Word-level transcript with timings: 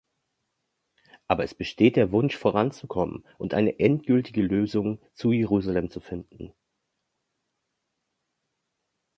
Aber 1.27 1.43
es 1.43 1.53
besteht 1.53 1.95
der 1.95 2.11
Wunsch, 2.11 2.35
voranzukommen 2.35 3.23
und 3.37 3.53
eine 3.53 3.77
endgültige 3.77 4.41
Lösung 4.41 4.99
zu 5.13 5.31
Jerusalem 5.31 5.91
zu 5.91 5.99
finden. 5.99 6.55